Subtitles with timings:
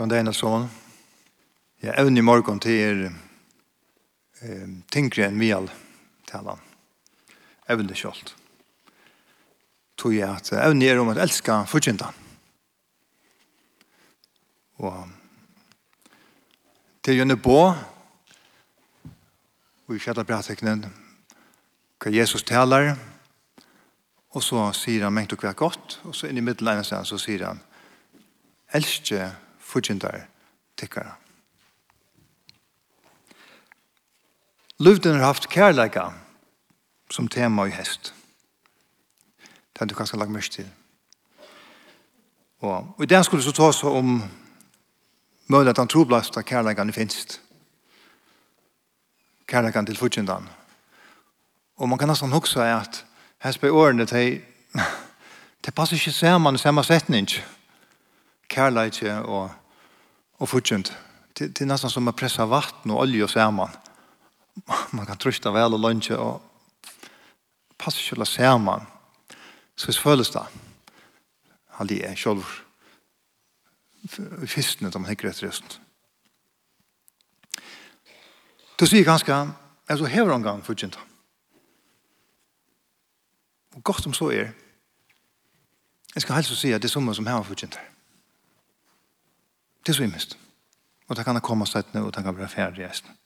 [0.00, 0.62] Gån deg, Nelson.
[1.84, 3.12] Jeg evner i morgen til er
[4.40, 5.68] eh, tingre enn vi all
[6.24, 6.56] taler.
[7.68, 8.32] Evner kjølt.
[10.00, 12.08] Tog jeg at evner er om at elska fortjenta.
[14.80, 15.04] Og
[17.04, 17.76] til gjerne på og
[19.92, 20.88] i kjætta brateknen
[22.00, 22.96] hva Jesus taler
[24.32, 27.44] og så sier han mengt og hva godt og så inn i middelen så sier
[27.50, 27.60] han
[28.72, 29.28] elske
[29.70, 30.26] fudgjendar
[30.76, 31.14] tikkara.
[34.80, 36.10] Luften har haft kærleika
[37.10, 38.14] som tema i hest.
[39.72, 40.70] Det er du kanskje lagt mest til.
[42.60, 44.22] Og, og i den skulle så ta oss om
[45.48, 47.40] møyla at han troblast av kærleikan i finst.
[49.46, 50.48] Kærleikan til fudgjendan.
[51.76, 53.04] Og man kan nesten hoksa at
[53.40, 54.42] her spør årene til
[55.64, 57.28] det passer ikke sammen i samme setning.
[58.48, 59.50] Kærleikje og
[60.40, 60.92] og fortjent.
[61.36, 63.76] Det, det er nesten som å presse vatten og olje og sammen.
[64.96, 66.40] Man kan trysta vel og lunsje og
[67.80, 68.88] passe ikke å la sammen.
[69.76, 70.42] Så det føles det.
[71.78, 72.44] Halli er selv
[74.48, 75.78] fistene de hikker etter røst.
[78.80, 79.36] Du sier ganske,
[79.88, 80.96] altså hever en gang fortjent.
[83.76, 84.52] Og godt om så er.
[86.14, 87.88] Jeg skal helst si at det er sommer som hever fortjent her.
[89.86, 90.38] Det er så imest.
[91.08, 93.16] Og det kan ha kommet seg nå, og det kan være ferdig resten.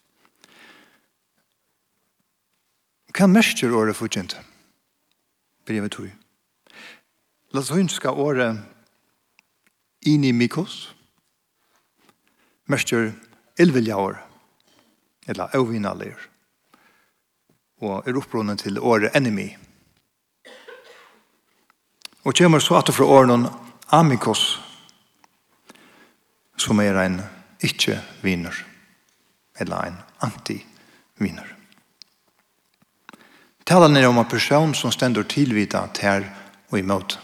[3.15, 4.37] Hva mestjer året for kjent?
[5.67, 6.11] Brevet tog.
[7.55, 8.59] La oss ønske året
[10.05, 10.95] inn i inimikos
[12.69, 13.13] mestjer
[13.59, 14.19] elvilja år
[15.29, 16.17] eller øvina ovinnalir
[17.81, 19.49] og er oppbrunnen til året enemy
[22.25, 23.47] og kommer så at fra åren
[23.93, 24.61] amikos
[26.57, 27.21] som er en
[27.65, 28.55] ikke-viner,
[29.59, 31.51] eller en anti-viner.
[33.65, 36.27] Talan er om en person som stender tilvita ter
[36.71, 37.19] og imot.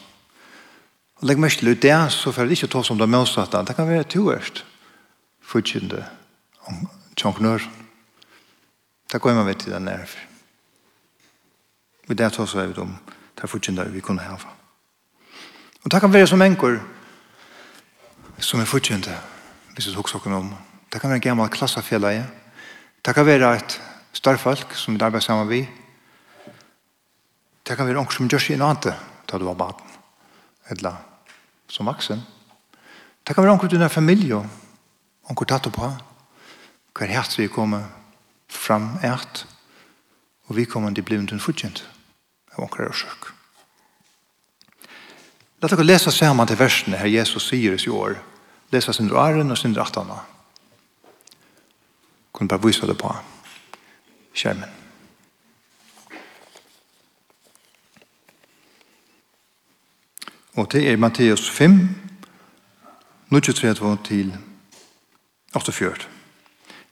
[1.21, 3.61] Og legg mest til det, så får det ikke ta som det motsatte.
[3.69, 4.65] Det kan være toerst
[5.51, 6.05] futkjende
[7.17, 7.67] tjonknør.
[9.13, 10.15] Det går man vet til den nerv
[12.09, 12.97] Og det tar så er vi om
[13.41, 14.51] det futkjende vi kunne hava.
[15.85, 16.81] Og det kan være som enkor,
[18.41, 19.15] som er fortjente,
[19.75, 20.51] hvis du husker noen om.
[20.91, 22.25] Det kan være en gammel klassefjelleie.
[23.05, 23.77] Det kan være et
[24.13, 25.67] starfolk som du arbeider sammen med.
[27.67, 29.91] Det kan være noen som gjør seg en annen da du var baden,
[30.73, 30.97] eller
[31.71, 32.23] som vaksen.
[33.23, 34.41] Det kan være noen i din familie,
[35.29, 35.91] noen tatt på,
[36.99, 37.87] hver hjert vi kommer
[38.51, 39.45] fram ert,
[40.49, 41.85] og vi kommer til å bli en fortjent
[42.57, 43.31] av noen årsøk.
[45.61, 48.19] La dere lese sammen til versene her Jesus sier i år,
[48.71, 50.21] lesa sin raren og sin rattana.
[52.33, 53.11] Kunne bare vise det på
[54.35, 54.79] skjermen.
[60.59, 61.89] Og det er Matteus 5,
[63.31, 64.33] 23 til
[65.55, 66.09] 48.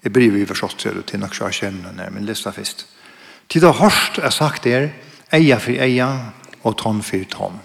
[0.05, 2.87] Jeg bryr vi forstått til til nok sjå skjermen, men lesa først.
[3.49, 4.91] Til det hørst er sagt er,
[5.33, 6.09] eia for eia
[6.63, 7.59] og tonn for tonn.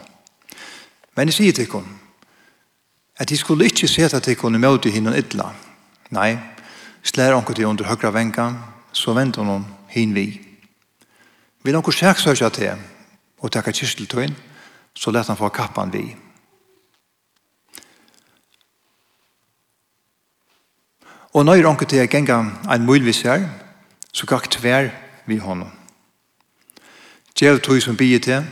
[1.15, 2.02] Men jeg sier til henne,
[3.17, 5.51] at de skulle ikke se at de kunne møte henne ytla.
[6.13, 6.37] Nei,
[7.03, 8.49] slær anker til under høyre venka,
[8.93, 10.27] så venter hun henne vi.
[11.63, 12.81] Vil anker sjeksøkja til,
[13.39, 14.35] og takka kisteltøyen,
[14.95, 16.05] så lett han få kappan vi.
[21.33, 23.47] Og når anker til genga en mulvis her,
[24.13, 24.91] så gakk tver
[25.25, 25.71] vi honom.
[27.33, 28.45] Gjev tog som bier til,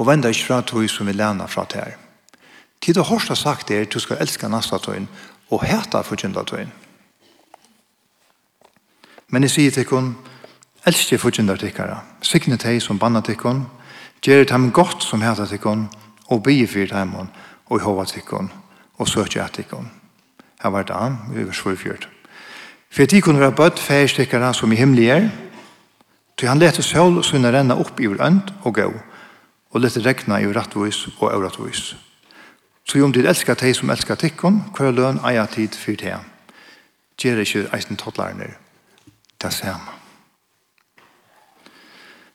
[0.00, 2.09] og venda ikke fra tog som vi læna fra til her.
[2.80, 5.08] Tid og hårsta sagt er, du skal elske nasta tøyen
[5.50, 6.72] og heta forkynda tøyen.
[9.28, 10.14] Men jeg sier til kun,
[10.88, 13.66] elskje forkynda tikkara, sikne teg som banna tikkun,
[14.24, 15.88] gjer dem godt som heta tikkun,
[16.30, 17.30] og bygge fyrt heimun,
[17.68, 18.50] og i hova tikkun,
[18.98, 19.90] og søkje et tikkun.
[20.62, 22.08] Her var det an, vi var svurfjørt.
[22.90, 25.30] For de kunne være bøtt færstikkara som i himmelig er,
[26.38, 28.92] til han lette sol sunne renna opp i vrønt og gå,
[29.70, 31.92] og lette rekna i rettvis og aurattvus.
[31.94, 32.09] Og
[32.84, 36.26] Så om dit elskar teg som elskar tikkun, hver løn eia tid fyr teg.
[37.20, 38.56] Gjer ikkje eisen tottlarner.
[39.40, 39.96] Det samme.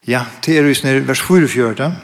[0.08, 1.96] Ja, det er i vers 44,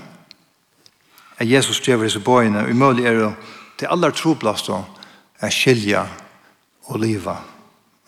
[1.38, 3.34] at Jesus strever disse bøyene, og mulig er det
[3.78, 6.06] til alle troplast er skilja
[6.90, 7.38] og liva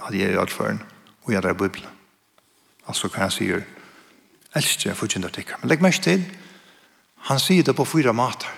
[0.08, 0.82] at jeg er utføren
[1.24, 1.90] og jeg er bøybla.
[2.88, 3.62] Altså kan han sier,
[4.56, 5.58] elskje jeg fortjent artikker.
[5.62, 6.26] Men legg meg til,
[7.30, 8.52] han sier det på fyra matar.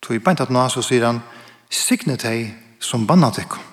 [0.00, 1.20] Tog i beintat nå, så sier han,
[1.70, 3.64] signe hei som banna ikon.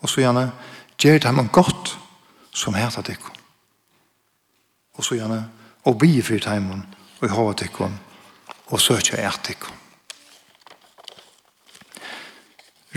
[0.00, 0.50] Og så gjerne,
[0.98, 1.96] gjer det heimann godt
[2.52, 3.36] som heter ikon.
[4.98, 5.44] Og så gjerne,
[5.84, 6.86] og bi fyrt heimann,
[7.20, 7.98] og i hava ikon,
[8.70, 9.76] og søkja eit ikon.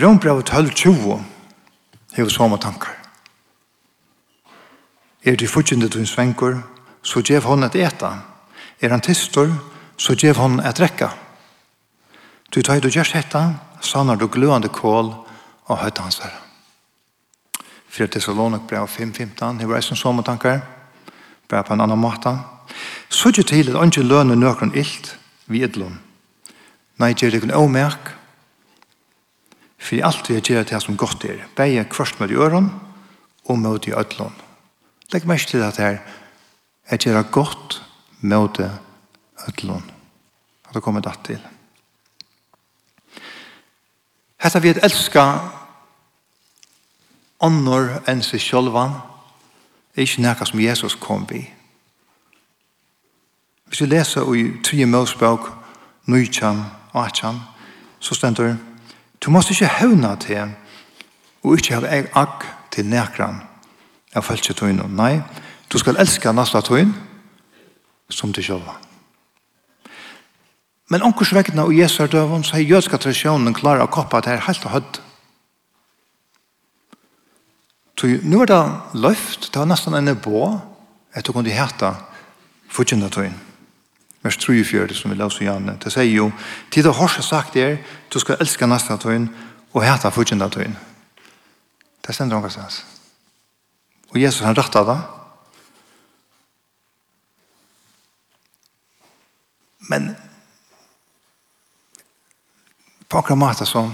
[0.02, 1.22] Rombrevet 12.20
[2.16, 2.98] hever samme tankar.
[5.24, 6.58] Er de fortjende til svenkur,
[7.04, 8.10] så gjev hon et eta.
[8.82, 9.54] Er han tistor,
[9.98, 11.10] så gjev hon et rekka.
[12.54, 15.08] Du tar du gjørst hetta, sannar du gløande kål
[15.66, 16.38] og høyt hans herre.
[17.94, 20.62] 4 Thessalonik brev 5.15, hever eisen som og tankar,
[21.50, 22.34] brev på en annan måte.
[23.10, 25.16] Så ikke til at ikke lønne nøkron illt
[25.50, 25.98] vi idlom.
[27.02, 28.14] Nei, gjør det kun omerk,
[29.82, 32.70] for alt vi gjør det som godt er, beie kvart med i øren
[33.50, 34.34] og møte i ødlom.
[35.14, 36.00] Legg mest til at her,
[36.92, 37.82] jeg gjør det godt
[38.22, 38.70] møte
[39.50, 39.84] ødlom.
[40.74, 41.42] Det kommer det til.
[44.44, 45.24] Hetta vi at elska
[47.40, 48.98] ånder enn seg sjølvan
[49.96, 51.46] er ikke nekka som Jesus kom vi.
[53.68, 54.86] Hvis vi leser i 3.
[54.86, 55.48] Mosbok
[56.06, 56.28] 9.
[56.94, 57.40] 18
[58.00, 58.58] så stender det,
[59.26, 60.52] Du måst ikke hevna til
[61.44, 63.40] og ikke ha eg agg til nekran
[64.16, 64.84] av følse tøyne.
[64.92, 65.22] Nei,
[65.72, 66.92] du skal elska nasta tøyne
[68.10, 68.83] som til sjølvan.
[70.94, 74.28] Men onkurs vegna og Jesu er døvun, så er jødska tradisjonen klar å koppa at
[74.28, 75.00] det er helt og hødd.
[77.98, 78.60] Så nu er det
[79.02, 80.52] løft, det var nesten enn bå,
[81.14, 81.96] etter du kunne heta
[82.70, 83.34] fortjenda tøyen.
[84.24, 86.28] Vers 34 som vi la i Janne, det sier jo,
[86.72, 87.80] tid og horsa sagt er,
[88.14, 89.30] du skal elska nasta tøyen
[89.74, 90.78] og heta fortjenda tøyen.
[92.06, 92.84] Det stender omkast hans.
[94.12, 95.00] Og Jesus han rattar det,
[99.90, 100.16] Men
[103.14, 103.86] på akkurat måte så,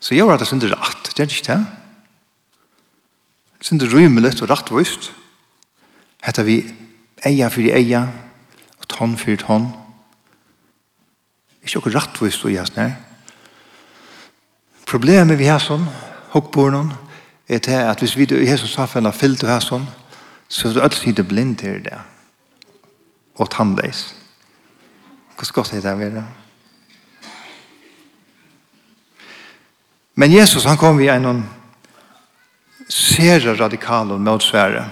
[0.00, 1.60] så gjør det synder rett, det er ikke det.
[3.62, 5.12] Synder rymelig og rettvist.
[6.22, 6.58] Hette vi
[7.24, 8.02] eia for eia
[8.80, 9.70] og tonn for tonn.
[11.62, 12.90] Ikke akkurat rettvist og gjerne.
[14.90, 15.86] Problemet vi har sånn,
[16.34, 16.92] hokkbornen,
[17.48, 19.88] er til at hvis vi i Jesus samfunn har fyllt og her sånn,
[20.52, 21.98] så er det alltid blind til det.
[23.40, 24.10] Og tannleis.
[25.38, 26.28] Hvordan godt er det å være?
[30.14, 31.44] Men Jesus han kom vi en
[32.88, 34.84] ser radikal og motsvære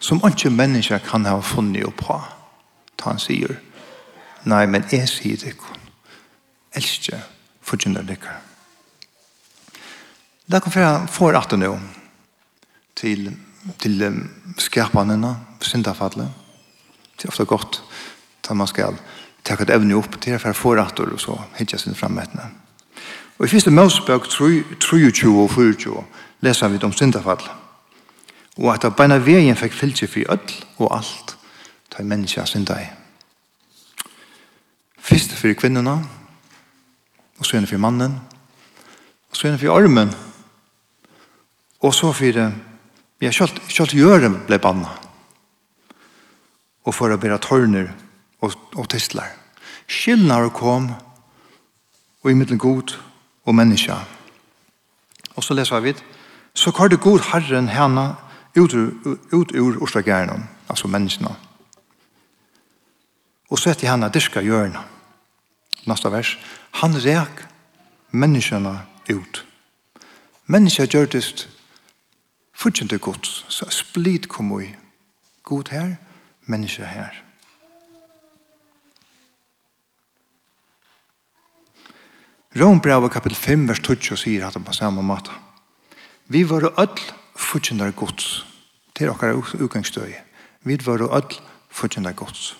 [0.00, 2.16] som ikke mennesker kan ha funnet opp på.
[2.96, 3.58] Ta han sier,
[4.48, 5.76] nei, men jeg sier det ikke.
[6.76, 7.20] Elskje,
[7.64, 8.36] fortjener det ikke.
[10.50, 11.74] Da kan jeg få rett nå
[12.98, 13.30] til,
[13.78, 14.06] til
[14.58, 16.32] skapene, syndafallet.
[17.16, 17.82] Det er ofte godt,
[18.46, 18.96] da man skal
[19.44, 22.48] ta et evne opp til å få rett og så hittar jeg sin fremmøtene.
[23.40, 26.04] Og i første Mosebøk 23 og 24
[26.40, 27.40] leser vi om syndafall.
[28.56, 31.36] Og at det beina veien fikk fylse for ødel og alt
[31.90, 32.90] ta menneska synda i.
[34.98, 35.96] Først for kvinnerne,
[37.38, 38.20] og så for mannen,
[39.30, 40.12] og så for armen,
[41.80, 42.44] og så for
[43.20, 44.92] ja, kjølt, kjølt gjøren ble banna.
[46.84, 47.88] Og for å bære tørner
[48.40, 49.32] og, og tistler.
[49.88, 50.92] Skillnader kom,
[52.22, 53.00] og i middelen god,
[53.50, 53.96] og menneska.
[55.34, 55.94] Og så leser vi,
[56.54, 58.14] så kvar det god Herren henne
[58.58, 58.74] ut,
[59.32, 61.34] ut ur Ørstegjernom, altså menneskene.
[63.50, 64.84] Og så etter henne dyrka hjørna.
[65.86, 66.36] Nasta vers.
[66.78, 67.42] Han rek
[68.10, 68.76] menneskene
[69.10, 69.42] ut.
[70.46, 71.48] Menneskene gjør det
[72.54, 74.68] fortjente gods, så split kom i.
[75.42, 75.96] God her,
[76.46, 77.29] menneska her.
[82.56, 85.30] Rombrava kapitel 5, vers 20 sier at det på samme måte.
[86.26, 87.02] Vi var öll
[87.38, 88.44] fortjentare gods.
[88.92, 90.14] Det er okkar utgangsstøy.
[90.66, 91.36] Vi var öll
[91.70, 92.56] fortjentare gods.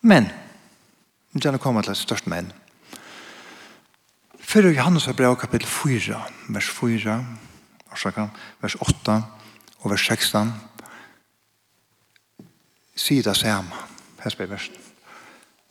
[0.00, 0.30] Men,
[1.32, 2.52] vi kan komme til et størst men.
[4.40, 7.18] Fyrir Johannes brev kapitel 4, vers 4,
[8.62, 9.22] vers 8
[9.82, 10.52] og vers 16,
[12.96, 13.70] sida samme.
[14.22, 14.85] Her spør versen.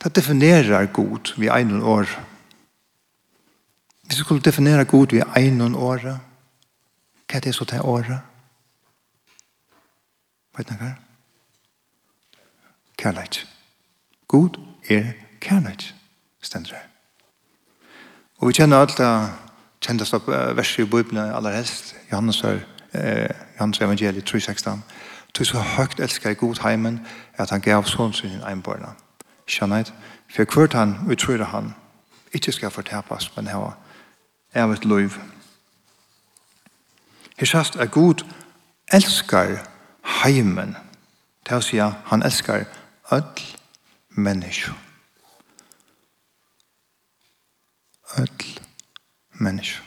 [0.03, 2.05] Det definerer god ved en år.
[4.03, 5.99] Hvis vi skulle definere god ved en år,
[7.27, 8.19] hva er det så til året?
[10.57, 10.91] Vet du hva?
[12.97, 13.45] Kærleik.
[14.27, 14.49] God
[14.89, 15.11] er
[15.41, 15.95] kærlighet,
[16.41, 16.77] stender det.
[18.37, 19.09] Og vi kjenner alt det
[19.81, 22.59] kjentest av verset i Bibelen aller helst, Johannes, er,
[22.93, 24.83] eh, Johannes evangeliet 3.16.
[25.37, 28.95] Du er så høyt elsker i god heimen at han gav sånn sin einbørna
[29.47, 29.93] kjennet,
[30.29, 31.73] for hvert han og tror han
[32.33, 33.77] ikke skal fortapes, men her
[34.53, 35.09] er et liv.
[37.37, 38.25] Her sagt er god
[38.93, 39.67] elskar
[40.23, 40.75] heimen,
[41.45, 42.65] til å si han elskar
[43.11, 43.41] öll
[44.09, 44.71] menneske.
[48.17, 48.59] Öll
[49.31, 49.81] menneske.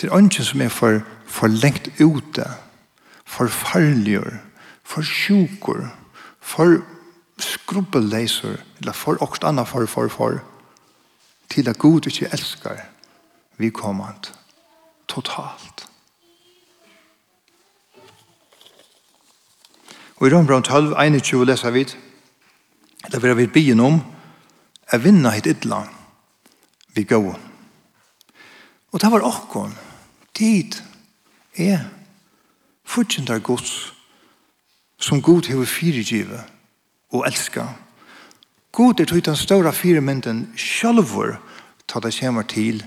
[0.00, 2.46] Det er ønsken som er for, for lengt ute,
[3.24, 4.40] for farligere,
[4.82, 5.86] for sjukur,
[6.40, 6.82] for
[7.72, 10.40] skrubbelleiser, eller for okst anna for, for, for,
[11.48, 12.84] til at Gud ikke elskar
[13.56, 14.32] vi kommand
[15.08, 15.88] totalt.
[20.16, 21.84] Og i Rambran 12, 21 leser vi,
[23.12, 24.00] det vil vi byen om,
[24.92, 25.82] er vinna hit idla
[26.94, 27.40] vi gåon.
[28.92, 29.72] Og det var okkon,
[30.34, 30.76] tid
[31.56, 31.88] er
[32.84, 33.94] fortjent er gods,
[35.00, 36.52] som god hever fyrirgivet
[37.12, 37.66] og elska.
[38.72, 41.36] God er tog den større firemynden sjálfur
[41.88, 42.84] ta det kommer til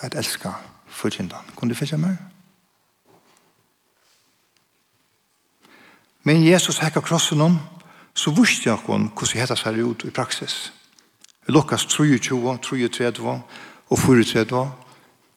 [0.00, 0.50] at elska
[0.86, 1.44] forkyndan.
[1.56, 2.16] Kunne du fylse meg?
[6.22, 7.58] Men Jesus hekka krossen om,
[8.14, 10.72] så vurste jeg hon hvordan hetta seg ut i praksis.
[11.48, 13.42] I Lukas 23, 33
[13.88, 14.72] og 34,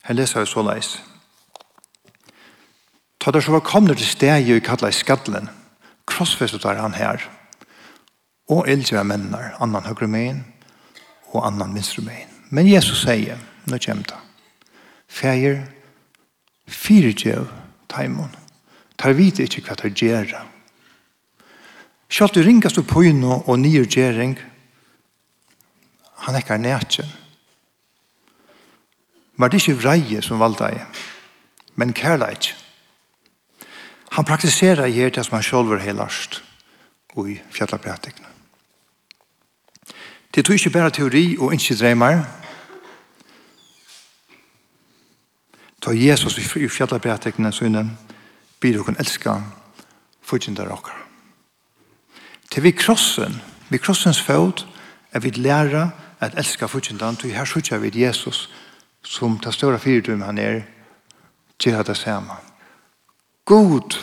[0.03, 0.89] her leser jeg så leis.
[3.19, 5.49] Ta der så var kommet til steg i kallet i skattelen,
[6.07, 7.21] krossfestet er han her,
[8.51, 10.43] og eldre mennar, annan høyre mein
[11.31, 12.27] og annan minstre mein.
[12.51, 13.39] Men Jesus sier,
[13.71, 14.19] nå kommer det,
[15.07, 15.61] feir,
[16.67, 17.47] fire djev,
[17.91, 18.33] taimon,
[18.99, 20.43] tar vite ikke hva tar gjerra.
[22.11, 24.35] Sjalt du ringast du pøyno og nyer gjerring,
[26.27, 27.07] han ekkar nætjen.
[29.39, 30.81] Var det ikke vreie som valda i,
[31.79, 32.33] men kærla.
[34.11, 36.41] Han praktiserer her det som han sjolver helarst
[37.15, 38.27] og i fjallapratikene.
[40.35, 42.23] Det er ikke bare teori og ikke dreimer.
[45.81, 47.97] Ta Jesus i fjallabrætekene sønne,
[48.59, 49.33] blir dere elska,
[50.21, 50.93] fortjenter dere.
[52.51, 54.67] Til vi krossen, vi krossens født,
[55.11, 58.49] er vi læra at elska fortjentene, til her sørger vi Jesus,
[59.03, 60.61] som tar større fyrdom han er,
[61.59, 62.33] til at det samme.
[63.45, 63.97] God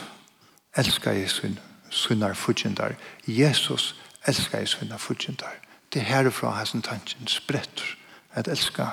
[0.76, 1.50] elskar Jesus,
[1.90, 2.96] synder fortjentene.
[3.26, 5.67] Jesus elskar Jesus, synder fortjentene.
[5.92, 7.96] Det er herifra hessen tanken spretter
[8.36, 8.92] at elska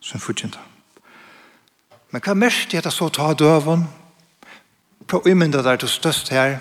[0.00, 0.62] sin fudgjenta.
[2.10, 3.86] Men hva mest er det så ta døven?
[5.06, 6.58] Prøv imynda der til størst her.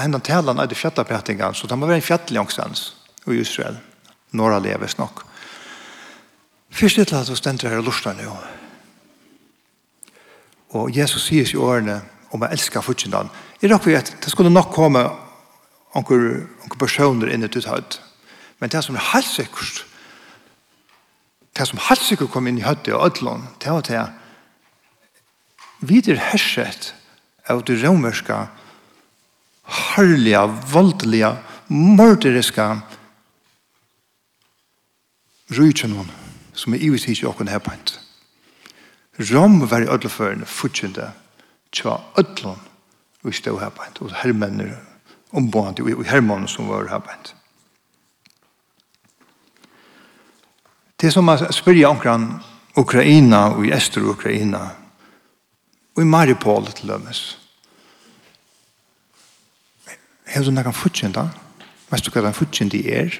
[0.00, 2.84] Hendan talan er det fjattapettingan, så det må være en fjattljongstans
[3.26, 3.78] i Israel.
[4.32, 5.24] Norra leves nok.
[6.70, 8.36] Først til at du stender her og lurer nu.
[10.70, 13.30] Og Jesus sier i årene om å elska fortjentan.
[13.60, 15.02] I rakk vi at det skulle nok komme
[15.94, 18.00] onkur, onkur personer inne til høyt.
[18.60, 19.84] Men det som er helt sikkert,
[21.56, 24.06] det som helt sikkert kom inn i høyt og ødlån, det var det
[25.80, 26.94] videre herset
[27.48, 28.36] av det romerske
[29.70, 30.42] herlige,
[30.72, 31.34] voldelige,
[31.70, 32.66] morderiske
[35.56, 36.08] rujtjennom
[36.54, 37.96] som er ivis hos jokken her pant.
[39.30, 41.10] Rom var i ødleførende fortjende
[41.72, 42.66] tja ødlån
[43.22, 44.76] vi stod her på en, og hermenner
[45.30, 47.34] ombående i Hermon som var her rabbent.
[51.00, 52.26] Det er som å spørre omkring
[52.76, 54.66] Ukraina og i Ester Ukraina
[55.96, 57.22] og i Maripol til lømmes.
[60.30, 61.18] Er det noen fortjent
[61.90, 63.16] Vet du hva den fortjent er?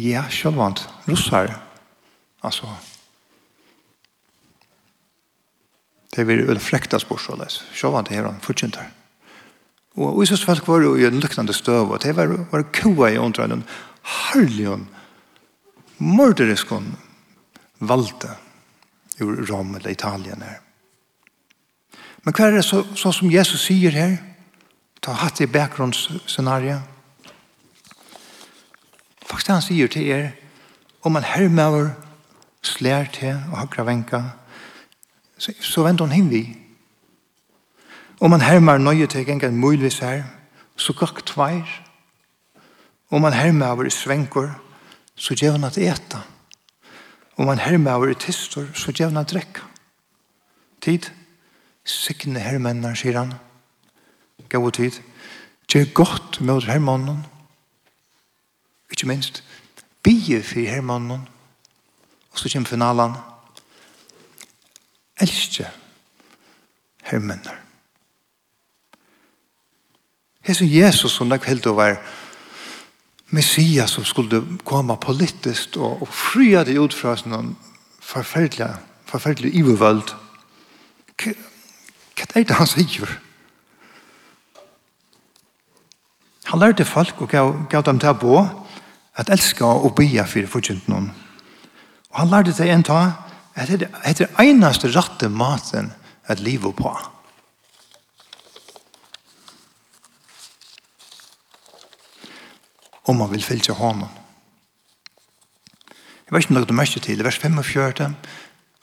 [0.00, 0.86] Ja, sjølvant.
[1.04, 1.52] Russar.
[2.44, 2.70] Altså,
[6.16, 7.60] det vil jo flekta spørsmålet.
[7.76, 8.88] Sjølvant er han fortjent her.
[9.94, 13.18] Og Jesus folk var jo i en lyknande støv, og det var, var kua i
[13.18, 13.62] åndrenen,
[14.02, 14.88] harlion,
[15.98, 16.96] morderiskon,
[17.78, 18.34] valde
[19.20, 20.58] ur Rom eller Italien her.
[22.24, 24.16] Men hva er det så, så som Jesus sier her?
[25.04, 26.80] Ta hatt i bakgrunnsscenariet.
[29.24, 30.30] Faktisk han sier til er,
[31.04, 31.92] om man hermøver
[32.64, 34.22] slær til og høyre venka,
[35.38, 36.44] så, så venter han hin vi
[38.24, 40.22] Om man hermer nøye til enga muligvis her,
[40.80, 41.68] så gakk tveir.
[43.12, 44.48] Om man hermer over i svenkur,
[45.14, 46.22] så gjør han at eta.
[47.36, 49.66] Om man hermer over i tistor, så gjør han at drekka.
[50.80, 51.10] Tid,
[51.84, 53.34] signe hermennar, sier han.
[54.48, 55.02] Gau tid,
[55.68, 57.26] gjør godt med hermannen.
[58.90, 59.42] Ikke minst,
[60.02, 61.28] bygge for hermannen.
[62.32, 63.20] Og så kommer finalen.
[65.20, 65.68] Elskje
[67.02, 67.63] hermennar.
[70.44, 71.96] Hesu Jesus som nok helt være
[73.32, 77.54] Messias som skulle komme politiskt og, og frya det ut fra sånn
[78.04, 78.68] forferdelig,
[79.08, 80.12] forferdelig ivervald.
[81.16, 83.16] Hva er det han sier?
[86.52, 88.36] Han lærte folk og gav, gav dem til å bo
[89.16, 91.10] at elska og bya för fortjent noen.
[92.12, 93.00] Og han lærte seg en ta
[93.56, 95.92] at det er eneste rette maten
[96.28, 96.92] at livet på.
[103.04, 104.08] om man vil fylse hånden.
[106.24, 108.14] Jeg vet ikke om det er mest til, vers 45,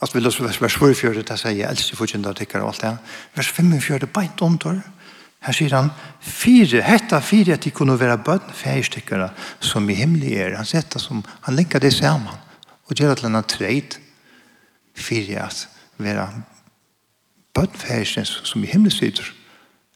[0.01, 2.97] altså vil også vers 44, det sier eldste fortjent av tikkere og alt det,
[3.35, 4.81] vers 45, beint omtår,
[5.41, 5.89] her sier han,
[6.21, 10.53] fire, hetta fire at de kunne være bøtten færgstikkere som i himmelig er.
[10.59, 12.29] Han sier dette som, han linker det sammen,
[12.85, 13.97] og gjør at han har treit
[14.93, 15.63] fire at
[15.97, 16.27] være
[17.57, 19.33] bøtten færgstikkere som i himmelig sitter.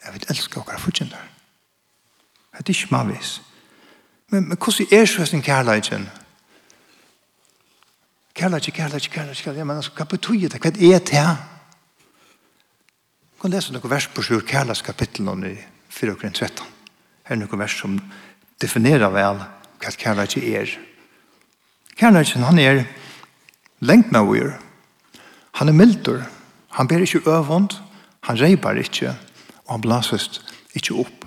[0.06, 1.30] Jeg vil elske dere fortjent der.
[2.58, 3.44] Det er ikke man visst.
[4.32, 6.10] Men, men hvordan er så høsten kærleikken?
[8.36, 9.56] Kærleikken, kærleikken, kærleikken.
[9.56, 10.62] Ja, men altså, hva betyr det?
[10.62, 11.36] Hva er det her?
[13.46, 15.54] kan lese noen vers på sjur kærleiks kapitlen i
[15.94, 16.66] 4 og 13.
[17.28, 18.00] Her er noen vers som
[18.62, 19.38] definerer vel
[19.84, 20.72] hva kærleikken er.
[21.96, 22.86] Kærleikken, han er
[23.86, 24.54] lengt med å
[25.56, 26.26] Han er mildur.
[26.70, 27.78] Han ber ikke øvund.
[28.22, 29.16] Han reibar ikke.
[29.66, 30.42] Og han blasest
[30.74, 31.26] ikke opp.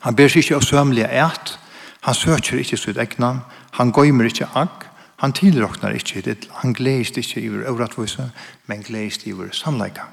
[0.00, 1.58] Han ber seg ikke av sømlige eit.
[2.04, 3.40] Han søker ikke sitt egnan,
[3.78, 4.84] han gøymer ikke agg,
[5.22, 8.26] han tilroknar ikke ditt, han gleist ikke iver øvratvise,
[8.68, 10.04] men gleist iver sannleika.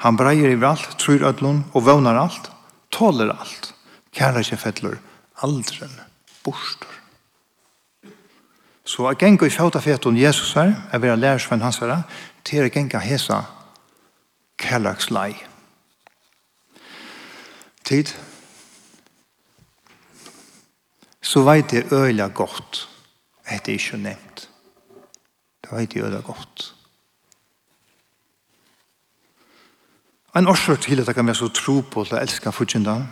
[0.00, 2.50] Han breier i alt, tror ødlun, og vøvnar alt,
[2.90, 3.74] tåler alt,
[4.12, 4.96] kæra ikke fettler,
[5.42, 5.92] aldren,
[6.44, 6.96] bostor.
[8.84, 12.02] Så jeg gengur i fjauta fetun Jesus her, jeg vil lære svenn hans her,
[12.44, 13.42] til jeg gengur hesa
[14.58, 15.36] kærlagslei.
[17.84, 18.10] Tid,
[21.22, 22.88] så vet jeg øyla godt
[23.44, 24.48] at det ikke er nevnt.
[25.62, 26.74] Det vet jeg øyla godt.
[30.36, 33.02] En årsøk til at jeg kan være så tro på at jeg elsker fortjenta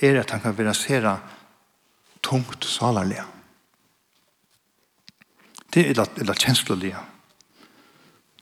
[0.00, 1.18] er at han kan være sere
[2.22, 3.24] tungt salarlige.
[5.74, 6.98] Det er eller kjenslelige.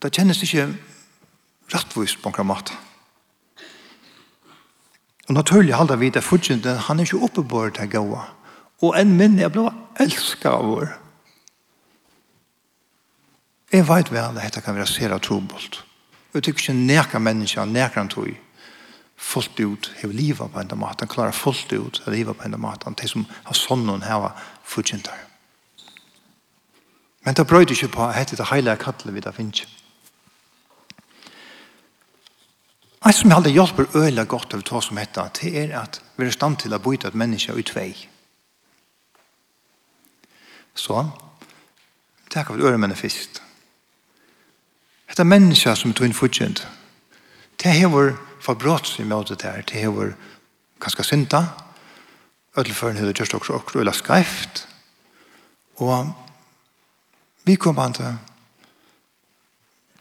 [0.01, 0.67] Det kjennes ikke
[1.73, 2.73] rettvis på en måte.
[5.29, 8.21] Og naturlig halda vi det fortjenta han er ikke oppe på det gode.
[8.81, 9.69] Og en minne jeg ble
[10.01, 10.97] elsket av henne.
[13.71, 15.77] Jeg vet vel at dette kan være sere trobult.
[16.31, 18.27] Og jeg tykker ikke neka mennesker, neka han tog,
[19.15, 21.05] fullt ut, hever livet på en måte.
[21.05, 22.89] Han klarer fullt ut, hever livet på en måte.
[22.89, 24.27] Han som har sånn noen her,
[24.91, 25.21] der.
[27.23, 29.77] Men det brøyde ikke på at det hele kattelet vi da finner ikke.
[33.11, 36.35] Som jeg aldri hjelper øyla godt av to som heter, det er at vi er
[36.35, 38.10] stand til å byte et menneske i tvei.
[40.75, 41.09] Så,
[42.31, 42.95] det er vi øre menne
[45.11, 46.67] Det er mennesker som tog inn fortjent,
[47.59, 50.13] det er hever forbrott i måte der, det er hever
[50.79, 51.43] ganske synda,
[52.57, 54.67] ødelføren høyde kjørst også okkur, eller skreift,
[55.75, 56.13] og
[57.43, 58.17] vi kom an til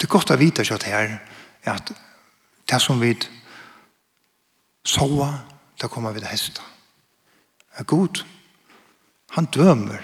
[0.01, 1.19] det er godt å vite at her
[1.69, 1.91] at
[2.71, 3.13] det som vi
[4.85, 5.35] sover,
[5.77, 6.63] det kommer vi til hesta.
[7.77, 8.23] Er god,
[9.37, 10.01] han dømer,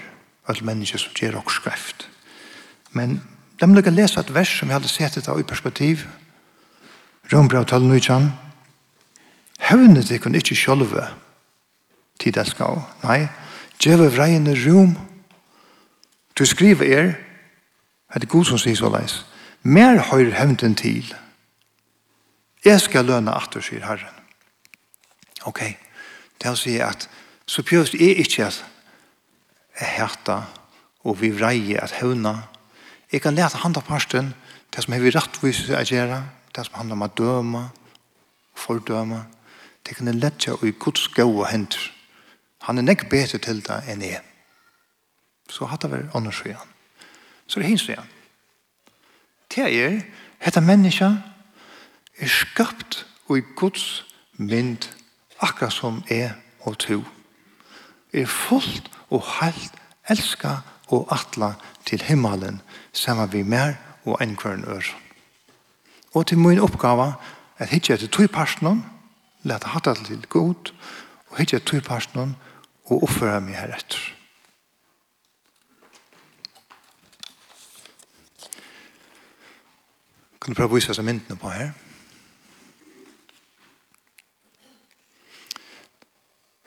[0.47, 2.07] alle mennesker som gjør og skreft.
[2.91, 3.21] Men
[3.59, 6.05] de må lese et vers som vi hadde sett dette i perspektiv.
[7.33, 8.31] Rombra og talen utsann.
[9.59, 11.07] Høvne det kunne ikke sjølve
[12.21, 12.81] tid det skal.
[13.03, 13.27] Nei,
[13.81, 14.95] djeve vreiene rom.
[16.37, 17.13] Du skriver er,
[18.13, 19.23] er det god som sier så leis.
[19.63, 21.13] Mer høyre hevnden til.
[22.65, 24.13] Jeg skal løne atter, sier Herren.
[25.45, 25.61] Ok,
[26.41, 27.09] det vil si at
[27.47, 28.63] så prøvst er ikke at
[29.77, 30.41] er hæta
[31.07, 32.35] og vi vreie at høvna.
[33.11, 34.33] Jeg kan lete handa parsten
[34.75, 36.21] det som har vi rettvis å gjøre,
[36.55, 37.63] det som handler om å døme,
[38.57, 39.23] fordøme.
[39.85, 41.91] Det kan jeg lete og i Guds gode hender.
[42.67, 44.23] Han er nekk bedre til det enn jeg.
[45.49, 46.73] Så hatt det vært annars igjen.
[47.47, 48.09] Så det hins igjen.
[49.47, 50.01] Det er,
[50.43, 51.23] dette mennesket
[52.19, 54.03] er skapt og i Guds
[54.35, 54.89] mynd
[55.39, 56.35] akkurat som er
[56.67, 56.99] og to.
[58.11, 59.73] Er fullt og helt
[60.09, 61.53] elska og atla
[61.85, 62.61] til himmelen
[62.93, 64.83] saman vi mer og enn kvern ør.
[66.13, 67.13] Og til min oppgave
[67.57, 68.85] at hitje etter tog personen,
[69.43, 70.71] leta hatta til god,
[71.29, 72.35] og hitje etter tog personen
[72.85, 73.99] og oppføre meg heretter.
[80.41, 81.73] Kan du prøve å vise seg myndene på her?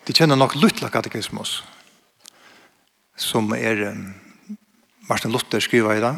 [0.05, 1.63] Det kjenner nok luttla katekismus
[3.21, 3.85] som er
[5.09, 6.17] Martin Luther skriver i dag,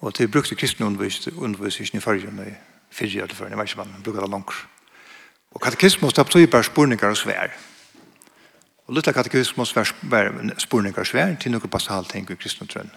[0.00, 2.52] og til brukte kristne undervisning i fargen i
[2.90, 4.52] fyrre eller fyrre, jeg vet ikke om man bruker det langt.
[5.52, 7.48] Og katekismus, det betyr bare spurningar og svær.
[8.86, 9.92] Og lytte katekismus var
[10.58, 12.90] spurningar og svær til noen basalt ting i kristne trønn.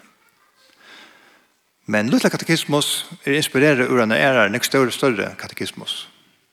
[1.86, 6.10] Men lytte katekismus er inspireret ur en ære en større større katekismus,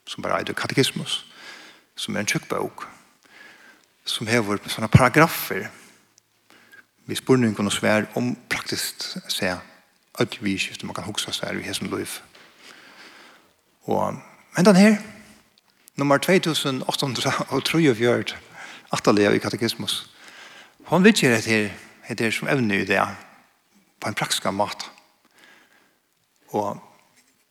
[0.06, 1.24] som bare er katekismus,
[1.96, 2.84] som er en tjukkbøk,
[4.04, 5.70] som hever sånne paragrafer,
[7.06, 8.94] vi spurning kunne svær om praktisk
[9.28, 9.54] se
[10.18, 12.06] at vi skifter man kan huske seg i hessen liv.
[13.82, 14.14] Og
[14.56, 14.96] men den her,
[15.96, 18.36] nummer 2843,
[18.92, 20.10] atterlige i katekismus,
[20.84, 21.68] hon vet ikke det her,
[22.14, 23.00] det som evne i det,
[24.00, 24.90] på en praktisk mat.
[26.48, 26.82] Og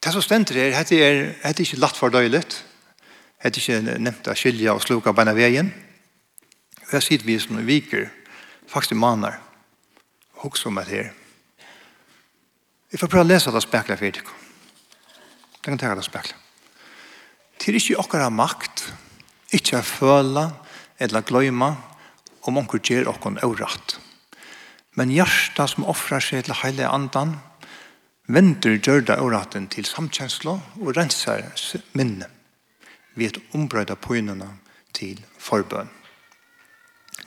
[0.03, 2.65] det som stender her, det er, det er ikke latt for døylet,
[3.43, 5.73] det er ikke nevnt å skilje og sluka beina veien,
[6.85, 8.09] og jeg sitter vi som viker,
[8.71, 9.15] faktisk maner.
[9.15, 9.39] måneder.
[10.33, 11.13] Hoks om det her.
[12.91, 14.23] Jeg får prøve å lese det spekler for dere.
[15.53, 16.37] Det kan ta det spekler.
[17.59, 18.93] Til ikke akkurat makt,
[19.53, 20.47] ikke å føle
[20.99, 21.75] eller gløyme
[22.47, 23.99] om onker gjør okken overratt.
[24.95, 27.37] Men hjertet som offrer seg til hele andan,
[28.27, 31.45] venter gjørda overratten til samkjensla og renser
[31.93, 32.27] minne
[33.15, 34.49] ved å ombrøyde pøynene
[34.95, 35.89] til forbøn.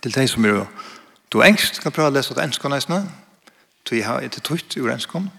[0.01, 0.65] Til de som er
[1.35, 3.09] Du engst kan prøve å lese det enskene nesten.
[3.91, 5.33] Du har et tøyt ur enskene.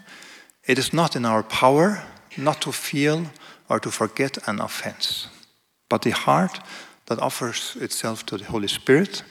[0.68, 2.04] It is not in our power
[2.38, 3.32] not to feel
[3.70, 5.30] or to forget an offense.
[5.90, 6.60] But the heart
[7.08, 9.24] that offers itself to the Holy Spirit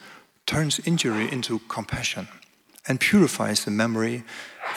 [0.47, 2.27] turns injury into compassion
[2.87, 4.23] and purifies the memory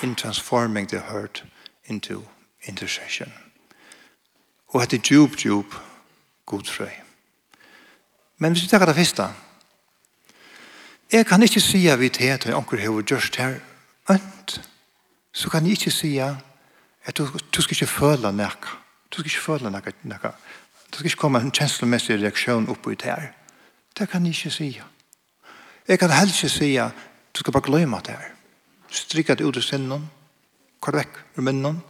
[0.02, 1.42] in transforming the hurt
[1.84, 2.22] into
[2.66, 3.32] intercession.
[4.68, 5.74] Og hette djup, djup,
[6.46, 6.92] god frøy.
[8.38, 9.32] Men hvis vi tar det første,
[11.12, 13.54] Jeg kan ikke si at vi til at onker har gjort her
[14.10, 14.60] ønt.
[15.32, 18.50] Så kan jeg ikke si at du, du skal ikke føle noe.
[19.10, 19.92] Du skal ikke føle noe.
[20.02, 20.32] noe.
[20.92, 23.32] Du skal ikke komme en kjenslomessig reaksjon opp i det her.
[23.98, 24.80] Det kan jeg ikke si.
[25.88, 26.92] Jeg kan helst ikke si at
[27.34, 28.34] du skal bare glemme det her.
[28.90, 30.10] Strikka det ut i sinnen.
[30.82, 31.80] kvar vekk ur minnen.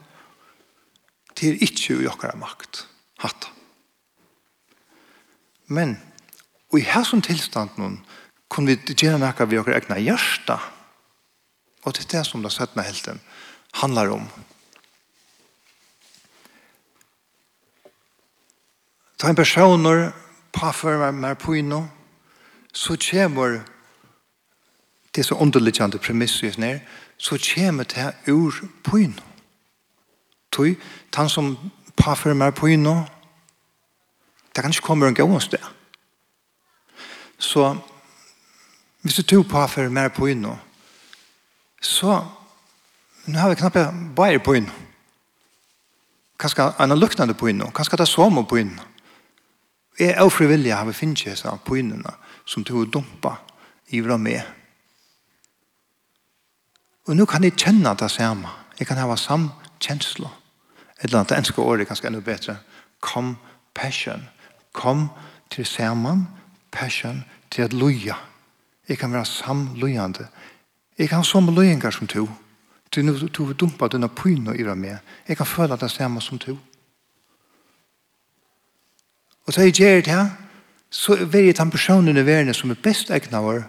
[1.35, 2.87] Det er ikke i okkara makt.
[3.18, 3.50] Hatt.
[5.66, 5.98] Men,
[6.72, 7.98] og i her tilstand noen,
[8.49, 10.59] kunne vi gjøre noe vi har egnet hjerte.
[11.85, 12.83] Og det er det som det 17.
[12.83, 13.21] helten
[13.81, 14.29] handlar om.
[19.19, 20.13] Ta en personer
[20.55, 21.87] påfører meg på inno,
[22.73, 23.61] så kommer
[25.15, 26.81] det så underliggende premisset ned,
[27.19, 29.25] så kommer det ur på inno.
[30.53, 30.75] Tøy,
[31.15, 31.57] han som
[31.97, 33.05] påfører meg på inno,
[34.55, 35.63] det kan ikke komme en gående sted.
[37.39, 37.77] Så
[39.03, 40.57] Hvis du tog på for mer på inno,
[41.81, 42.25] så
[43.27, 44.73] nu har vi knappt bare på inno.
[46.39, 48.79] Kanskje en luktende på inn inno, kanskje det er som på inn.
[49.99, 52.13] Jeg er frivillig har vi finnet disse på innene
[52.47, 53.35] som du og dumpa
[53.91, 54.43] i hva med.
[57.09, 58.49] Og nå kan jeg kjenne det samme.
[58.79, 60.31] Jeg kan ha samme kjensler.
[60.99, 62.57] Et eller annet enske året er kanskje enda bedre.
[63.01, 63.37] Kom
[63.75, 64.29] passion.
[64.73, 65.09] Kom
[65.51, 66.29] til sammen.
[66.71, 68.15] Passion til at loja.
[68.88, 70.29] Jeg kan være samløyende.
[70.98, 72.29] Jeg kan ha samme løyengar som to.
[72.94, 74.98] Du nu du vil dumpa denne pyna i meg.
[75.29, 76.59] Jeg kan føle det samme som to.
[79.46, 80.29] Og så er jeg gjør det her,
[80.90, 83.62] så vil jeg den personen i verden som er best egnet vår,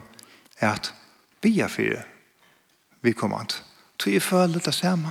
[0.60, 0.94] er at
[1.42, 2.04] bia fyrir
[3.02, 3.64] vi kommer kommand.
[4.00, 5.10] Så jeg føler det samme.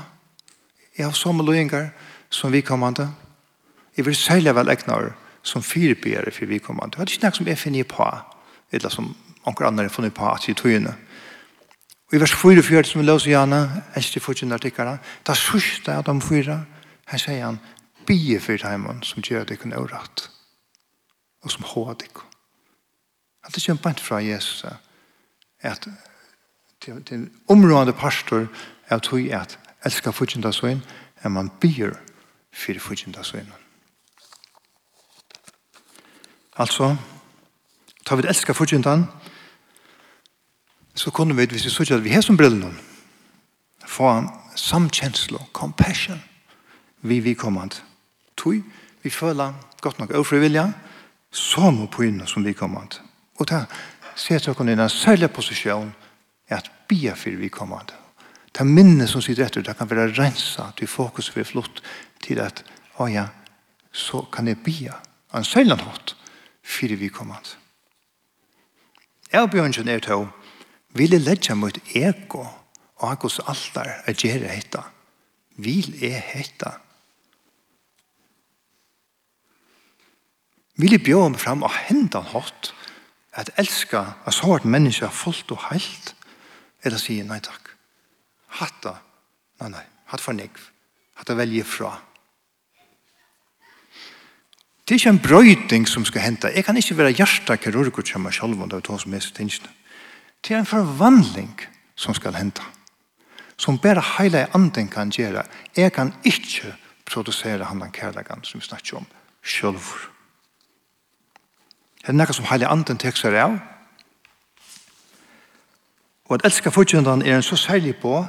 [0.98, 1.88] Jeg har samme løyengar
[2.30, 3.12] som vi kommer kommand.
[3.96, 6.92] Jeg vil særlig vel egnet vår som fire firebjere for vi kommer kommand.
[6.92, 8.10] Det er ikke noe som jeg finner på,
[8.72, 9.16] eller som
[9.48, 10.94] onker andre funnet på at i tøyene.
[12.08, 13.60] Og i vers 44 som vi løser gjerne,
[13.96, 16.62] etter fortjent artiklene, da sørste av de fyra,
[17.08, 17.60] her sier han,
[18.08, 20.30] bie for heimen som gjør det kunne overratt,
[21.44, 22.28] og som håret det kun.
[23.44, 24.64] At det kommer bare fra Jesus,
[25.60, 25.88] at
[26.84, 28.48] det er en områdende pastor
[28.90, 30.80] av tøy at elsker fortjent av søgn,
[31.22, 31.96] er man bier
[32.52, 33.52] for fortjent av søgnen.
[36.58, 36.96] Altså,
[38.06, 39.06] tar vi elsker fortjentan,
[40.98, 42.72] så kunne vi, hvis vi sier at vi har som brillene,
[43.86, 44.26] få en
[44.58, 46.18] samkjenslo, compassion,
[47.06, 47.76] vi vi kommand.
[48.36, 48.62] Tui,
[49.02, 50.72] vi føler godt nok overfrivilja,
[51.30, 52.98] så må på inn som vi kommand.
[53.38, 53.64] Og da
[54.18, 55.92] ser jeg kunne i en særlig posisjon
[56.48, 57.92] er at bia for vi kommand.
[58.58, 61.82] Det minne som sitter etter, det kan være rensa, til fokus for flott
[62.24, 62.64] til at,
[62.98, 63.28] å ja,
[63.92, 64.98] så kan jeg bia
[65.34, 66.16] en særlig hatt
[66.62, 67.54] for vi kommand.
[69.32, 70.26] Jeg bjørnsen er til
[70.96, 72.44] Vil jeg legge mot ego
[72.98, 74.84] og akkurat altar er gjøre hetta?
[75.58, 76.78] Vil jeg hetta?
[80.78, 82.72] Vil jeg bjøre meg fram og hente han hatt
[83.38, 86.14] at elska at så har et menneske er fullt og heilt
[86.86, 87.72] eller sier nei takk.
[88.58, 88.94] Hatta,
[89.60, 90.60] nei nei, hatt for negv.
[91.18, 91.90] Hatta velje fra.
[94.86, 96.48] Det er ikke en brøyding som skal hente.
[96.54, 99.20] Jeg kan ikke være hjertet hjertekirurgur som er selv om det er to som er
[99.20, 99.74] så tingene.
[100.44, 101.60] Det er en forvandling
[101.94, 102.62] som skal hente.
[103.56, 105.42] Som bare hele anden kan gjøre.
[105.76, 106.74] Jeg kan ikke
[107.06, 109.06] produsere han den kærleggen som vi snakker om
[109.42, 109.78] selv.
[111.98, 113.58] Det er noe som hele anden tek seg av.
[116.28, 118.26] Og at elsker fortjentene er en så særlig på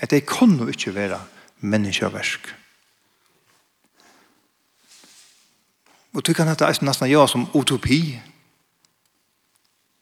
[0.00, 1.20] at det kan jo ikke være
[1.60, 2.54] menneskeversk.
[6.14, 8.20] Og du kan hette nesten ja som utopi.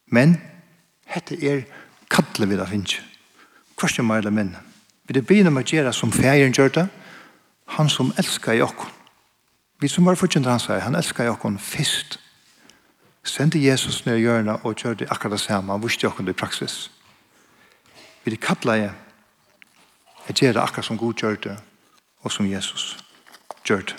[0.06, 0.36] Men
[1.12, 1.64] Hette er
[2.10, 3.00] kattle vi da finnes.
[3.76, 4.60] Hvordan er jeg det minne?
[5.04, 6.86] Vi det begynner med å gjøre som ferien gjør det.
[7.76, 8.90] Han som elsker i okken.
[9.82, 12.18] Vi som var fortjent han sier, han elsker i okken først.
[13.24, 15.72] Sendte Jesus ned i hjørnet og gjør det akkurat det samme.
[15.72, 16.90] Han visste okken det i praksis.
[18.24, 18.92] Vi det kallet jeg
[20.28, 21.56] Jeg gjør det akkurat som Gud gjør det,
[22.22, 22.96] og som Jesus
[23.66, 23.96] gjør det.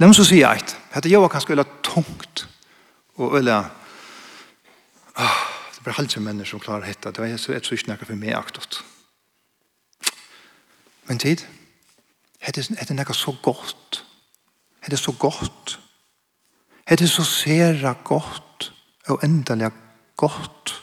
[0.00, 0.72] La meg så si eit.
[0.94, 2.46] Hette jeg var kanskje veldig tungt.
[3.16, 3.58] Og øyla,
[5.16, 5.38] ah,
[5.70, 7.10] det er bare halvt som mennesker som klarer hetta.
[7.10, 8.84] Det er så et så ikke for meg aktot.
[11.08, 11.44] Men tid,
[12.40, 14.04] hette er nekka så godt.
[14.82, 15.80] Hette er så godt.
[16.88, 18.72] Hette er så sera godt
[19.08, 19.70] og endelig
[20.16, 20.82] godt.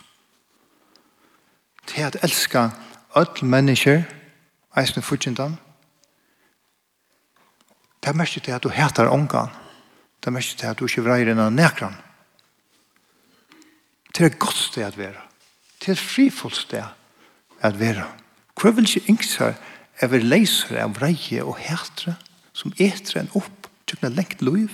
[1.88, 2.70] Til at elska
[3.16, 4.04] öll mennesker,
[4.78, 5.58] eisne futsindan,
[8.04, 9.50] det er mest til at du heter ångan.
[10.20, 11.96] Det er mest til at du ikke vreier enn nekran.
[14.20, 15.22] Det er et godt sted at være.
[15.80, 16.84] Det er et frifullt sted
[17.62, 18.04] at være.
[18.62, 19.56] Hva vil ikke yngse
[20.00, 22.18] er vi leiser av reie og hætre
[22.52, 24.68] som etter en opp tjøkna lengt liv?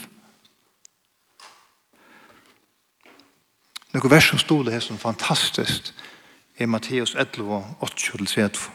[3.94, 5.94] Noen vers som stod det her som fantastisk
[6.58, 8.66] er Matteus 11 og 8-7.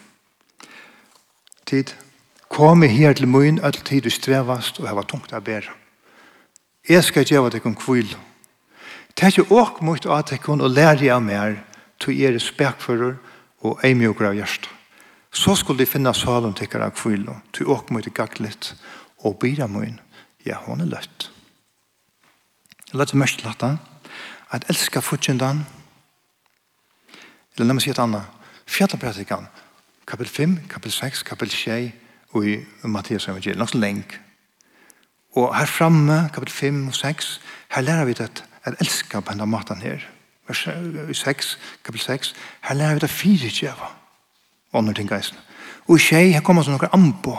[1.67, 1.99] Tid,
[2.47, 5.75] kom her til møyen, all tid du strevast og hava tungt av bæra.
[6.87, 8.15] Jeg skal gjøre deg om kvil.
[9.21, 11.59] Det er ikke åk mot at jeg kunne lære av mer
[12.01, 13.19] til er spekfører
[13.61, 14.71] og eimjoker av hjertet.
[15.29, 18.71] Så skulle de finne salen til hver kvile til åk mot gaglet
[19.19, 20.01] og bira mun.
[20.47, 21.29] Ja, hon er løtt.
[22.89, 23.75] Jeg løtte mest til dette
[24.57, 25.67] at elska fortjendan
[27.53, 28.25] eller la meg si et annet
[28.65, 29.51] fjallapratikan
[30.09, 31.93] kapitel 5, kapitel 6, kapitel 6
[32.33, 32.57] og i
[32.89, 34.17] Mattias evangeliet, nok så lenge.
[35.37, 37.41] Og her framme, kapitel 5 og 6,
[37.77, 40.05] her lærer vi at at elska på denne maten her.
[40.49, 40.69] Vers
[41.19, 42.35] 6, kapitel 6.
[42.63, 43.93] Her lærer vi det fire djeva.
[44.73, 45.37] Og andre ting geisen.
[45.89, 47.37] Og i tjei, her kommer så noen anpå.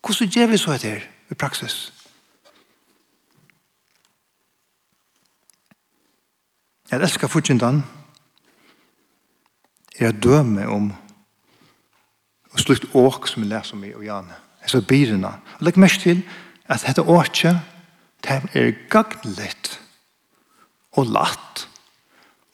[0.00, 1.92] Hvordan gjør vi så etter i praksis?
[6.90, 7.84] Jeg elsker fortjentan
[9.98, 10.92] er jeg døme om
[12.50, 14.34] og slutt åk som vi leser om i og Janne.
[14.62, 15.28] Jeg så byrene.
[15.58, 16.24] Og legg mest til
[16.66, 17.52] at dette åkje
[18.24, 19.79] det er gagnlett
[20.96, 21.66] og latt.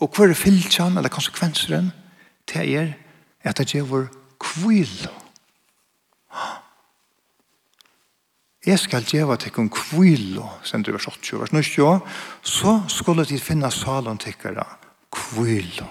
[0.01, 1.93] Og hva er fylltjan, eller konsekvenseren
[2.47, 2.93] til er
[3.47, 4.09] at det gjør
[4.43, 5.13] kvile.
[8.67, 9.71] Jeg skal gjøre til kun
[10.63, 12.01] sen du vers 80, vers 90,
[12.43, 14.65] så skulle de finne salen til kvile.
[15.13, 15.87] Kvile.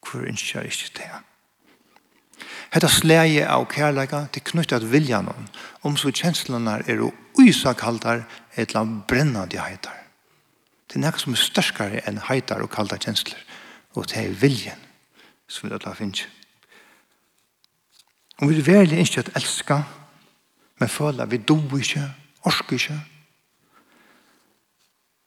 [0.00, 1.10] Hvor ønsker jeg ikke det?
[2.72, 5.48] Hetta slægi av kærleika til knyttet viljanon,
[5.82, 7.02] om så kjenslene er
[7.38, 8.24] uysakaldar
[8.56, 10.01] eller brennande heitar.
[10.92, 13.38] Det er noe som er størskere enn heitar og kalda kjensler.
[13.96, 14.80] Og det er viljen
[15.48, 16.26] som vi alle finner.
[18.42, 19.78] Om vi virkelig ikke at elska,
[20.80, 22.04] men føler vi do ikke,
[22.44, 22.98] orsker ikke,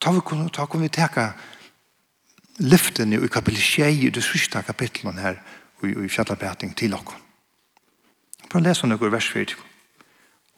[0.00, 1.32] ta vi kunne, ta kunne vi teka
[2.62, 5.40] lyften i kapitel 6 i det sørste kapitlet her
[5.82, 7.18] i, i fjallabæting til okken.
[8.52, 9.58] Bare lese noen vers 4.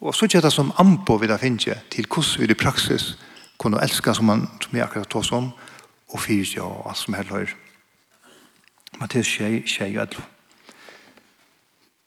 [0.04, 3.16] Og så kjetta som ampo vi da finner til hvordan vi i praksis
[3.58, 5.50] kunne elske som han som jeg akkurat tås om,
[6.08, 7.54] og fyrt ja, og alt som her løyer.
[9.00, 10.22] Matteus 6, 6, 11.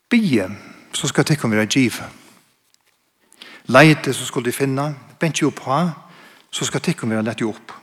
[0.09, 0.49] Bie,
[0.93, 2.01] så skal tikkun være giv.
[3.65, 4.95] Leite, så skal de finne.
[5.19, 5.89] Bent jo på,
[6.51, 7.73] så skal tikkun være lett jo opp.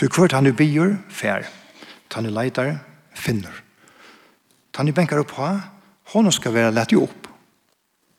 [0.00, 1.46] Du kvart han er bier, fær.
[2.14, 2.76] Han er leitar,
[3.14, 3.62] finner.
[4.76, 5.48] Han er benkar opp på,
[6.12, 7.28] hon skal være lett jo opp.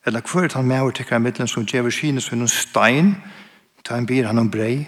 [0.05, 3.15] Eller kvart han med og tikkar middelen som djever kines hun stein,
[3.85, 4.87] ta en bir han om brei,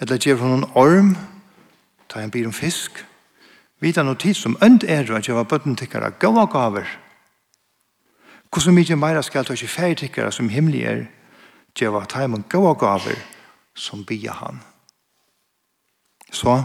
[0.00, 1.14] eller gjev han en orm,
[2.08, 3.04] ta en bir om fisk.
[3.80, 6.86] Vita no tid som önd er at gjeva bøtten tikkara gaua gaver.
[8.50, 11.06] Hvordan mykje meira skal ta ikke feir tikkara som himmelig er,
[11.78, 13.18] gjeva taimon gaua gaver
[13.74, 14.60] som bia han.
[16.32, 16.62] Så,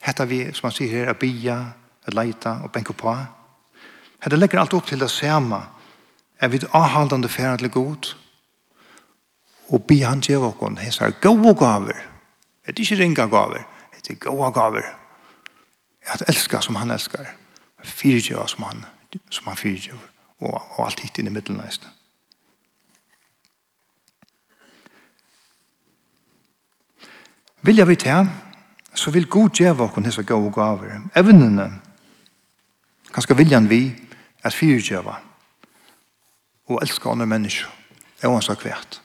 [0.00, 1.56] hetta vi, som han sier her, a bia,
[2.04, 3.14] a leita og benko på.
[4.24, 5.62] Hetta legger alt opp til det samme,
[6.40, 8.14] er vi avhaldande færa til god,
[9.68, 11.98] og be han til åkken hessar gode gaver.
[12.66, 13.64] Det er ikke ringa gaver,
[14.04, 14.86] det er gode gaver.
[16.06, 17.26] At elska som han elskar,
[17.84, 18.84] fyrtjøver som han,
[19.30, 20.08] som han fyrtjøver,
[20.40, 21.90] og, og alt hitt inn i middelneisene.
[27.64, 28.28] Vilja vi til,
[28.94, 31.00] så vil god djeva okkur hessa gau gaver.
[31.16, 31.70] Evnene,
[33.12, 33.86] kanskje viljan vi,
[34.44, 35.16] er fyrdjeva
[36.68, 37.68] og elska andre mennesker,
[38.22, 39.00] er hans akvært.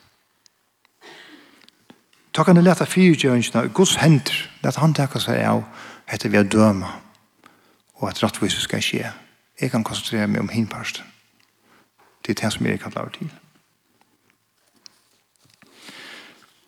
[2.39, 4.37] Ta kan du leta fyrtjøringene i Guds hender.
[4.63, 5.65] Let han teka seg av
[6.07, 6.93] etter vi er døma
[7.99, 9.11] og at rattvise skal skje.
[9.59, 11.03] Jeg kan konsentrere meg om hinparsten.
[12.23, 13.27] Det er det som jeg kan lave til.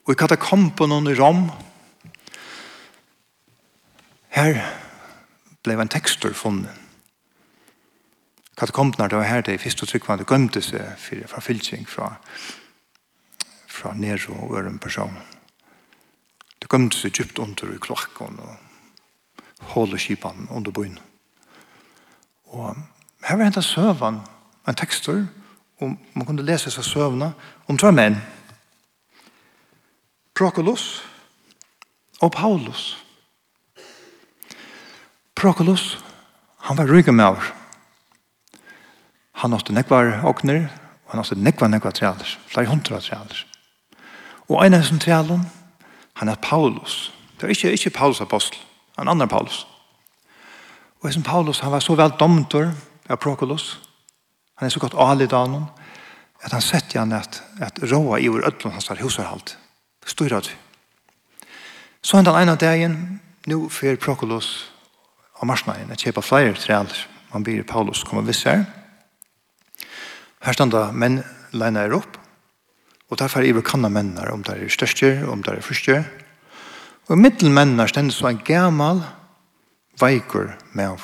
[0.04, 1.48] Og i katakompen i Rom
[4.36, 4.60] her
[5.64, 6.76] ble en tekstur funnet.
[8.60, 11.00] Katakomponen det var her det første tryggvandet gømte seg
[11.32, 12.18] fra fylking fra,
[13.72, 15.40] fra Nero og øren personen.
[16.62, 21.00] Det kom seg djupt under i klokken og hålet kipan under byen.
[22.52, 22.76] Og
[23.26, 24.22] her var hentet søvann,
[24.68, 25.26] en tekster,
[25.82, 27.32] og man kunne lese seg søvna
[27.68, 28.20] om tre menn.
[30.38, 31.02] Prokolos
[32.22, 32.98] og Paulus.
[35.36, 35.98] Prokolos,
[36.58, 37.54] han var ryggen med over.
[39.42, 40.68] Han åtte nekvar åkner,
[41.06, 43.46] og han åtte nekvar nekvar trealer, flere hundra trealer.
[44.50, 45.50] Og en av disse trealene,
[46.14, 47.12] Han er Paulus.
[47.38, 48.60] Det er ikke, ikke Paulus apostel,
[49.00, 49.68] en annan Paulus.
[51.02, 52.72] Og som Paulus, han var så vel domtor
[53.10, 53.80] av Prokolos.
[54.56, 55.66] Han er så godt alit av honom,
[56.42, 59.58] at han sett igjen at, at råa i vår ødlån hans var husarhalt.
[60.06, 60.54] Styr av det.
[62.02, 64.72] Så hendan ene dagen, nu fer Prokolos
[65.42, 67.08] av marsnagen, at kjepa flere trealer.
[67.34, 68.66] Man blir Paulus kommer viss her.
[70.42, 71.22] Her standa menn
[71.54, 72.21] leina er opp,
[73.12, 75.98] Og derfor er vi kanna mennar, om det er største, om det er første.
[77.12, 79.04] Og middelmennar stendes så en gammal,
[80.00, 81.04] veikur maur.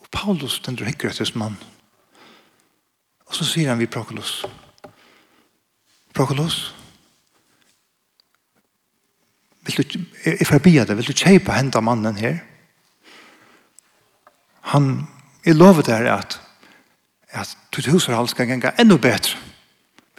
[0.00, 1.56] Og Paulus stendur hikker etter som mann.
[3.26, 4.44] Og så sier han vi Prokulus.
[6.14, 6.74] Prokulus,
[9.64, 12.40] vil du, jeg får bia deg, vil du kjeipa henda mannen her?
[14.74, 15.06] Han,
[15.46, 16.40] jeg lover deg at,
[17.32, 19.38] at ditt hus og skal genga enda betre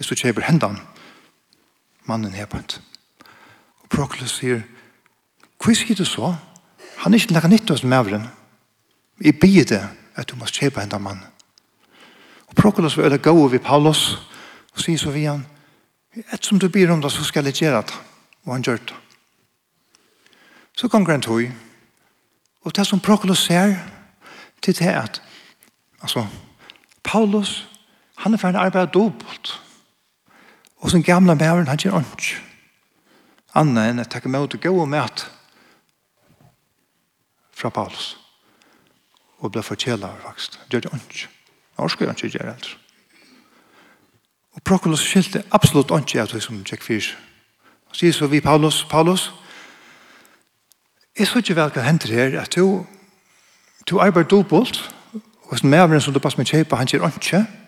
[0.01, 0.81] hvis du kjøper hendene
[2.09, 2.79] mannen her på hebant.
[3.83, 4.63] Og Proklus sier,
[5.61, 6.31] hva sier du så?
[7.03, 8.25] Han er ikke lagt nytt hos mævren.
[9.21, 9.83] Jeg bier det
[10.17, 11.27] at du må kjøpe hendene mannen.
[12.49, 14.17] Og Proklus vil gå over Paulus
[14.73, 15.45] og sier så vi han,
[16.17, 18.01] et som du byr om det så skal jeg gjøre det.
[18.49, 18.97] Og han gjør det.
[20.73, 21.45] Så kom han tog,
[22.65, 23.75] og det som Proklus ser,
[24.61, 25.21] til det at,
[26.01, 26.25] altså,
[27.03, 27.67] Paulus,
[28.17, 29.61] han er ferdig arbeidet dobbelt.
[30.81, 32.33] Og som gamle bæren, han gjør ånds.
[33.55, 35.27] Anna enn at takke møte gå og møte
[37.53, 38.15] fra Paulus.
[39.39, 40.57] Og ble fortjela av faktisk.
[40.71, 41.25] Gjør det ånds.
[41.77, 42.77] Norsk gjør ikke gjør det.
[44.51, 47.13] Og Prokulus skilte absolutt ikke av det som tjekk fyrs.
[47.89, 49.31] Og sier så vi Paulus, Paulus,
[51.19, 52.85] jeg så ikke vel hva hender her, at du,
[53.89, 54.79] du arbeider dobbelt,
[55.51, 57.60] og som medveren som du passer med kjøpa, han gjør ånds av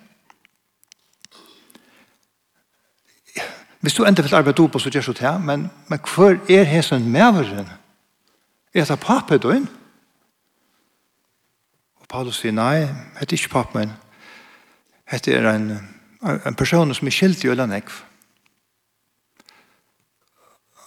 [3.83, 7.09] Hvis du enda vil arbeide opp, så gjør du det, men, men hvor er hesen
[7.11, 7.67] medveren?
[8.73, 9.65] Er det pappet du inn?
[11.99, 12.85] Og Paulus sier, nei,
[13.19, 13.91] det er ikke pappet min.
[15.11, 15.67] Det er en,
[16.23, 17.99] en person som er skilt i øyne nekv.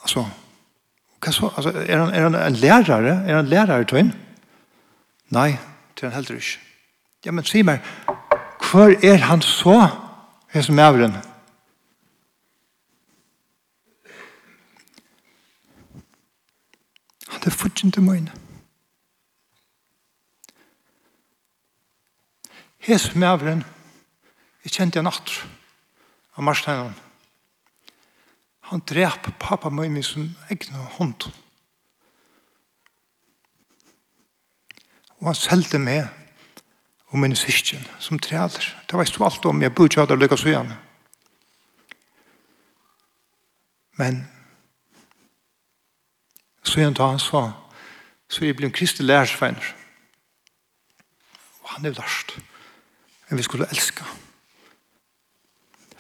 [0.00, 0.24] Altså,
[1.20, 1.52] hva så?
[1.52, 3.14] Altså, er, han, er han en lærere?
[3.28, 4.14] Er han lærere du inn?
[5.36, 5.50] Nei,
[5.92, 6.64] det er han heller ikke.
[7.28, 7.84] Ja, men si meg,
[8.70, 9.82] hvor er han så,
[10.56, 11.20] hesen maveren?
[11.20, 11.35] Nei.
[17.46, 18.32] til fudgjende møyne.
[22.82, 23.62] Hes mævren,
[24.64, 25.44] jeg kjente en atter
[26.34, 26.96] av Marsteinan.
[28.66, 31.28] Han drep pappa møyne som egne hånd.
[35.20, 36.08] Og han selte meg
[37.12, 38.72] og min syskjen som trealer.
[38.90, 40.80] Det var stå alt om jeg bodde ikke hadde lykket så gjerne.
[44.02, 44.26] Men
[46.66, 47.42] Så igjen tar han sa,
[48.28, 49.68] så jeg ble en kristne lærersveiner.
[51.62, 52.34] Og han er lærst.
[53.28, 54.04] Men vi skulle elske.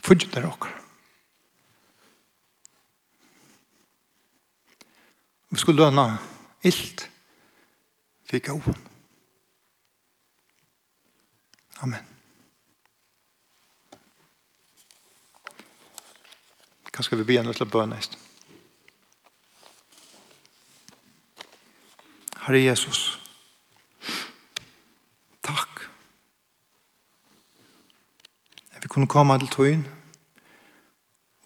[0.02, 0.74] Fudget der okker.
[5.50, 6.18] Vi skulle lønne
[6.62, 7.10] illt
[8.30, 8.62] vi gav.
[11.80, 12.06] Amen.
[16.92, 18.25] Kanskje vi begynner til å bøne nesten?
[22.46, 23.20] Herre Jesus,
[25.42, 25.90] takk.
[28.82, 29.86] Vi kunne komme til tøyen,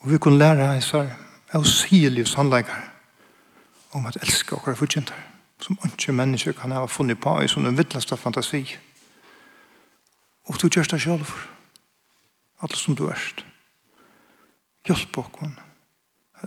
[0.01, 1.09] og vi kunne lære hans her,
[1.53, 2.83] av silige sannleggere,
[3.93, 5.17] om at elske og fortjenter,
[5.61, 8.61] som ikke mennesker kan ha funnet på i sånne vittleste fantasi.
[10.53, 11.47] Og du gjør det selv for,
[12.61, 13.41] alt som du erst.
[14.85, 15.57] Hjelp okkar,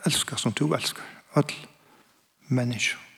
[0.05, 1.01] elsker som du elsker,
[1.33, 1.57] alle
[2.53, 3.12] mennesker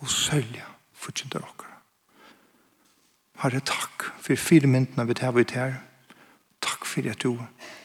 [0.00, 0.66] og sølja
[1.00, 1.68] av dere.
[3.40, 5.78] Herre, takk for fire myndene vi tar ut her.
[6.60, 7.38] Takk for at du,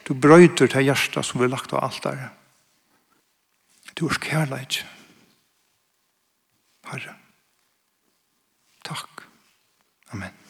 [0.04, 2.26] du brøyter til hjertet som vi har lagt av alt der.
[3.96, 4.82] Du er kærleik.
[6.92, 7.16] Herre,
[8.84, 9.24] takk.
[10.12, 10.45] Amen.